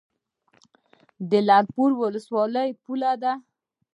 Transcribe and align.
د 1.29 1.31
لعل 1.47 1.65
پورې 1.75 1.95
ولسوالۍ 2.01 2.69
پوله 2.83 3.11
ده 3.23 3.33